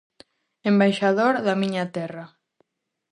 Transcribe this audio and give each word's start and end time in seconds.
Embaixador 0.71 1.33
da 1.45 1.55
miña 1.61 1.85
terra. 1.95 2.25